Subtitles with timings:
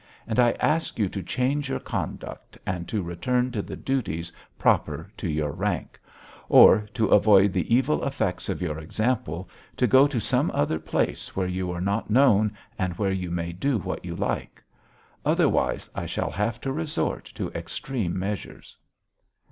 [0.25, 5.11] And I ask you to change your conduct and to return to the duties proper
[5.17, 5.99] to your rank,
[6.49, 11.35] or, to avoid the evil effects of your example, to go to some other place
[11.35, 14.63] where you are not known and where you may do what you like.
[15.23, 18.75] Otherwise I shall have to resort to extreme measures."